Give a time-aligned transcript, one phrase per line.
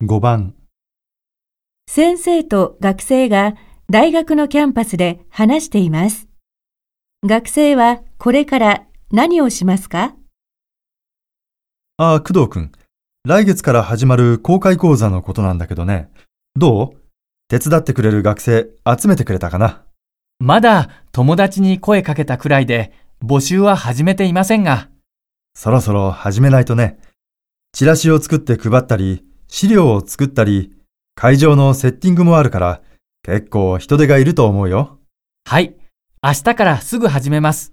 [0.00, 0.54] 5番、
[1.90, 3.56] 先生と学生が
[3.90, 6.28] 大学のキャンパスで話しています。
[7.26, 10.14] 学生はこれから何をしますか？
[11.96, 12.70] ああ、工藤くん。
[13.24, 16.12] 来月から始まる公開講座のことなんだけどね。
[16.54, 16.96] どう？
[17.48, 19.82] 手伝ってくれる学生集めてくれたかな？
[20.38, 24.90] まだ友達に声かけたくらいで募集は始めていませんが、
[25.54, 27.00] そろそろ始めないとね。
[27.72, 30.72] チラシを作って配ったり、資料を作ったり、
[31.14, 32.82] 会場のセッティングもあるから、
[33.22, 34.98] 結構人手がいると思うよ。
[35.44, 35.74] はい、
[36.22, 37.72] 明日からすぐ始めます。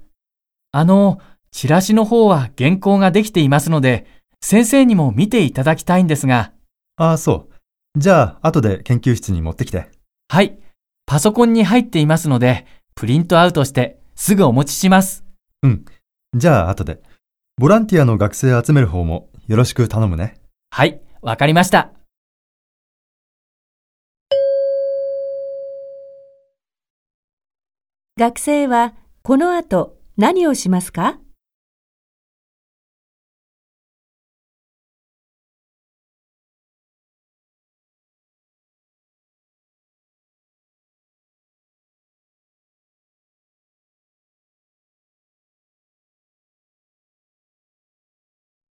[0.71, 1.19] あの、
[1.51, 4.05] チラシの方は原稿ができていますので、
[4.41, 6.51] 先生にも見ていただきたいんですが、
[6.97, 7.99] ああ、そう。
[7.99, 9.89] じゃあ、後で研究室に持ってきて。
[10.29, 10.57] はい、
[11.05, 12.65] パソコンに入っていますので、
[12.95, 15.25] プリントアウトしてすぐお持ちします。
[15.63, 15.85] うん。
[16.35, 17.01] じゃあ、後で。
[17.57, 20.35] ボランティアの学生集める方もよろしく頼むね。
[20.71, 21.91] はい、わかりました。
[28.15, 31.19] 学生はこの後何をしますか？